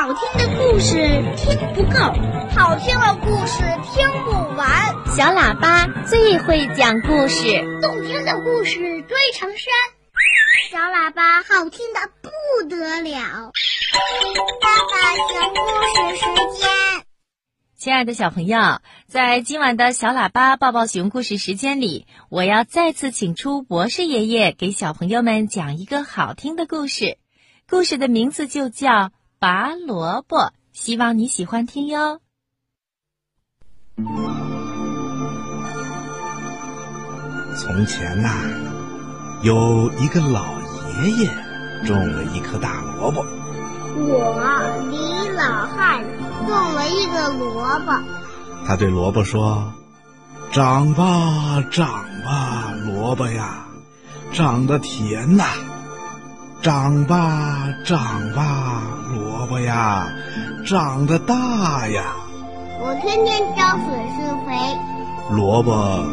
[0.00, 0.96] 好听的故事
[1.36, 1.98] 听不够，
[2.56, 3.58] 好听的故事
[3.92, 4.94] 听不完。
[5.14, 7.44] 小喇叭最会讲故事，
[7.82, 9.66] 动听的故事堆成山。
[10.70, 13.52] 小喇叭好听的不得了。
[14.62, 14.96] 爸爸
[15.34, 15.60] 讲故
[15.92, 16.70] 事时间。
[17.76, 27.18] 亲爱的小朋友，在今晚的小喇叭抱抱熊故事时间里，我要再次请出博士爷爷给小朋友们讲一个好听的故事。
[27.68, 28.88] 故事的名字就叫
[29.40, 30.36] 《拔萝卜》，
[30.70, 32.20] 希望你喜欢听哟。
[37.56, 38.28] 从前呐、
[39.42, 40.44] 有一个老
[41.00, 41.30] 爷爷
[41.86, 43.24] 种了一颗大萝卜，
[43.96, 44.42] 我
[44.90, 46.04] 李老汉
[46.46, 47.98] 种了一个萝卜，
[48.66, 49.72] 他对萝卜说
[50.52, 53.66] ：“长吧，长吧，萝卜呀，
[54.34, 55.46] 长得甜呐！
[56.60, 58.82] 长吧，长吧，
[59.14, 60.08] 萝卜呀，
[60.66, 62.14] 长得大呀！
[62.82, 64.78] 我天天浇水施肥，
[65.34, 66.04] 萝卜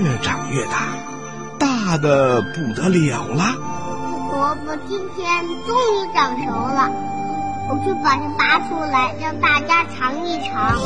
[0.00, 0.96] 越长越大，
[1.58, 3.56] 大的不得了啦！
[4.30, 6.90] 萝卜今天终于长熟了，
[7.68, 10.78] 我去把它拔出来，让大家尝一尝。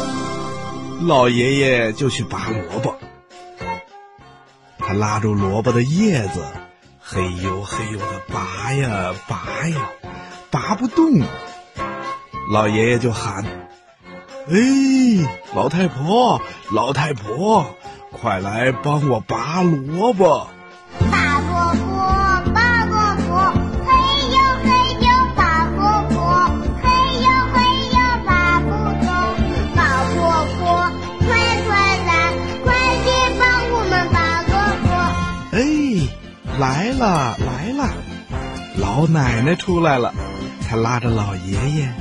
[1.06, 2.96] 老爷爷就去拔萝卜，
[4.78, 6.44] 他拉住萝卜的叶子，
[7.00, 9.88] 嘿呦嘿呦的拔呀拔呀，
[10.50, 11.20] 拔不动。
[12.50, 13.44] 老爷爷就喊
[14.48, 14.54] ：“哎，
[15.54, 16.40] 老太婆，
[16.70, 17.64] 老太婆，
[18.10, 20.48] 快来帮我拔萝卜！”
[21.10, 22.94] 拔萝卜，拔萝
[23.26, 23.30] 卜，
[23.86, 23.90] 嘿
[24.28, 24.68] 呦嘿
[25.00, 26.14] 呦拔萝卜，
[26.82, 26.84] 嘿
[27.22, 27.56] 呦嘿
[27.88, 28.68] 呦拔不
[29.00, 29.06] 动。
[29.76, 29.80] 老
[30.14, 30.20] 婆
[30.58, 30.92] 婆，
[31.26, 31.30] 快
[31.66, 31.70] 快
[32.06, 32.10] 来，
[32.64, 32.66] 快
[33.04, 33.06] 去
[33.38, 34.16] 帮我们拔
[34.48, 34.90] 萝卜。
[35.56, 35.58] 哎，
[36.58, 37.80] 来了来了，
[38.76, 40.12] 老奶奶出来了，
[40.68, 41.92] 她拉着老爷爷，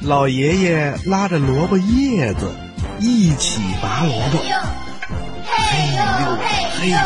[0.00, 2.54] 老爷爷拉着萝卜叶子，
[3.00, 4.38] 一起拔萝卜。
[5.48, 5.58] 嘿
[5.96, 6.02] 呦
[6.78, 6.96] 嘿呦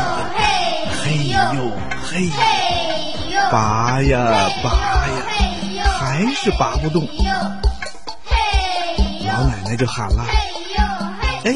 [1.01, 1.37] 嘿呦
[2.03, 2.25] 嘿
[3.31, 4.69] 呦，拔呀拔
[5.75, 7.07] 呀，还是拔不动。
[9.25, 10.25] 老奶奶就喊了
[11.45, 11.53] ：“哎，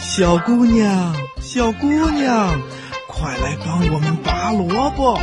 [0.00, 2.60] 小姑娘，小姑娘，
[3.06, 5.18] 快来帮我们拔萝卜！”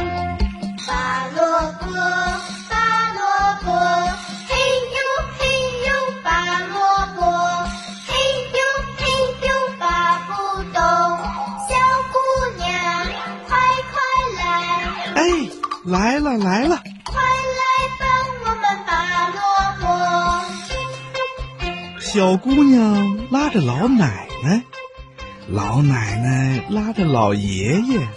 [15.26, 15.50] 来，哎，
[15.86, 17.62] 来了来了，快来
[18.00, 18.08] 帮
[18.44, 19.40] 我们拔萝
[19.80, 19.86] 卜。
[22.00, 24.62] 小姑娘拉着老奶奶，
[25.48, 28.08] 老奶奶拉着老爷爷，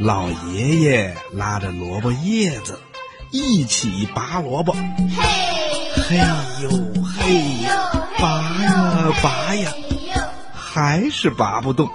[0.00, 2.80] 老爷爷拉着萝卜叶子，
[3.30, 4.72] 一起拔萝卜。
[4.72, 4.80] 嘿
[6.08, 6.16] 嘿
[6.62, 6.70] 呦
[7.04, 7.70] 嘿呦，
[8.18, 8.26] 拔
[8.64, 9.72] 呀拔呀，
[10.52, 11.88] 还是拔不动。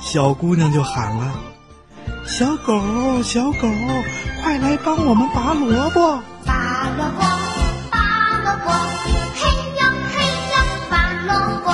[0.00, 1.32] 小姑娘就喊了
[2.26, 3.68] ：“小狗，小狗，
[4.42, 7.20] 快来帮我们拔萝卜！”拔萝卜，
[7.90, 7.96] 拔
[8.44, 8.70] 萝卜，
[9.34, 9.40] 嘿
[9.78, 10.14] 呦嘿
[10.52, 10.54] 呦
[10.90, 10.94] 拔
[11.26, 11.30] 萝
[11.64, 11.66] 卜，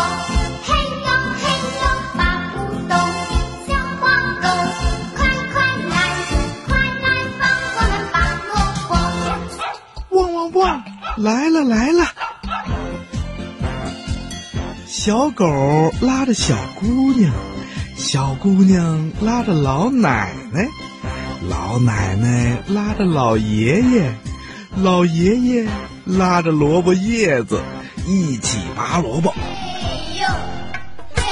[0.65, 0.69] 嘿
[1.05, 1.09] 呦
[1.41, 1.43] 嘿
[1.81, 1.83] 呦
[2.17, 2.21] 拔
[2.55, 2.57] 不
[2.89, 2.93] 动。
[3.67, 3.69] 小
[4.01, 4.03] 黄
[4.43, 4.47] 狗，
[5.17, 5.19] 快
[5.53, 5.57] 快
[5.89, 5.97] 来，
[6.67, 6.69] 快
[7.03, 7.07] 来
[7.39, 7.43] 帮
[7.77, 8.17] 我们拔
[8.49, 8.51] 萝
[8.89, 8.91] 卜。
[10.17, 10.59] 汪汪汪！
[11.19, 12.05] 来了来了！
[14.87, 15.45] 小狗
[16.01, 17.33] 拉着小姑娘，
[17.99, 20.69] 小姑娘拉着老奶奶，
[21.49, 24.15] 老奶奶拉着老爷爷，
[24.77, 25.67] 老爷爷
[26.05, 27.61] 拉着萝卜叶子，
[28.07, 29.35] 一起拔萝卜。
[29.35, 30.27] 嘿呦，
[31.17, 31.23] 嘿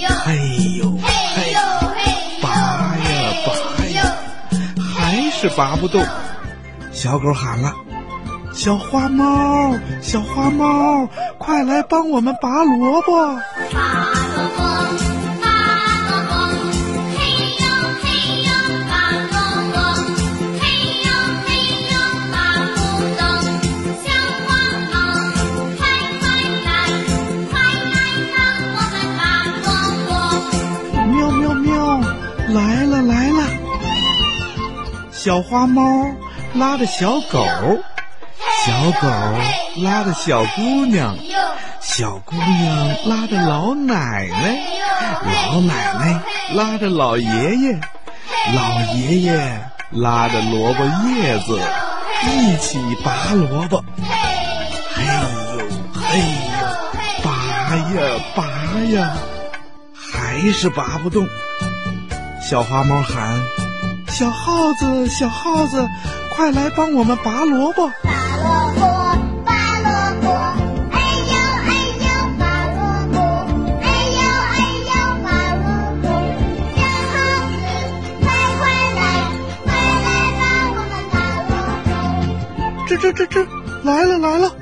[0.00, 1.60] 呦，嘿呦嘿嘿呦
[1.94, 2.48] 嘿呦，拔
[2.96, 3.04] 呀
[3.46, 4.16] 拔呀，
[4.96, 6.02] 还是拔不动。
[6.90, 7.74] 小狗喊了
[8.54, 13.36] ：“小花猫，小花猫，快来帮我们拔萝卜！”
[13.72, 14.21] 拔
[35.24, 35.82] 小花猫
[36.52, 37.46] 拉着小狗，
[38.66, 39.08] 小狗
[39.84, 41.16] 拉着小姑娘，
[41.80, 44.58] 小姑娘拉着老奶奶，
[45.24, 46.20] 老奶奶
[46.54, 47.80] 拉着老爷爷，
[48.52, 49.60] 老爷爷
[49.90, 51.56] 拉着萝卜叶子，
[52.26, 53.84] 一起拔萝卜。
[54.92, 55.04] 嘿。
[55.04, 55.12] 呦
[55.94, 58.44] 嘿呦，拔呀拔
[58.90, 59.16] 呀，
[59.94, 61.24] 还是拔不动。
[62.42, 63.40] 小花猫喊
[64.12, 65.88] ：“小耗子小耗子，
[66.36, 67.88] 快来帮我们拔萝卜。
[68.02, 68.80] 拔萝卜
[69.42, 69.88] 拔萝
[70.20, 70.28] 卜，
[70.92, 71.00] 哎
[71.32, 72.04] 呦哎呦
[72.38, 72.78] 拔萝
[73.10, 73.16] 卜。
[73.80, 74.20] 哎呦
[74.52, 74.54] 哎
[74.90, 74.92] 呦
[75.24, 75.26] 拔
[75.56, 75.64] 萝
[76.02, 76.04] 卜。
[76.76, 77.10] 小耗
[77.48, 77.56] 子，
[78.20, 78.28] 快
[78.58, 78.62] 快
[78.92, 79.00] 来
[79.64, 79.66] 快
[80.04, 80.06] 来
[80.38, 80.44] 帮
[80.76, 81.16] 我们拔
[81.48, 81.50] 萝
[81.86, 82.84] 卜。
[82.86, 83.34] 这这这这
[83.82, 84.52] 来了来了。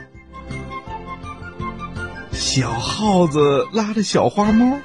[2.30, 4.78] 小耗子拉着小花猫，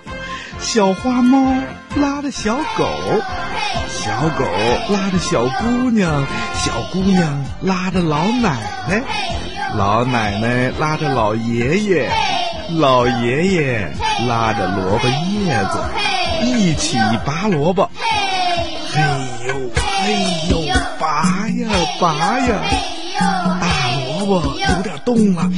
[0.60, 1.54] 小花猫
[1.96, 2.84] 拉着小狗。
[3.14, 3.95] 嘿。
[4.06, 4.46] 小狗
[4.94, 9.02] 拉着小姑娘，小姑娘拉着老奶奶，
[9.76, 12.12] 老奶奶拉着老爷爷，
[12.78, 13.92] 老爷爷
[14.28, 15.80] 拉着萝卜叶子，
[16.44, 17.90] 一起拔萝卜。
[18.92, 19.02] 嘿
[19.48, 20.14] 呦嘿
[20.52, 20.62] 呦，
[21.00, 21.68] 拔呀
[22.00, 22.62] 拔呀，
[23.60, 23.68] 大
[24.20, 25.50] 萝卜有点动了。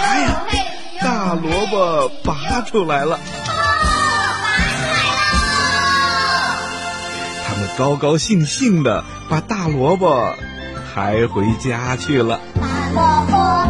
[0.00, 0.42] 哎呀，
[1.00, 3.18] 大萝卜拔出来了。
[7.46, 10.34] 他们高高兴兴的把大萝卜
[10.94, 12.40] 抬回家去了。
[12.60, 13.61] 大萝卜。